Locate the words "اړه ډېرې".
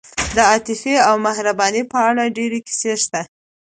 2.09-2.59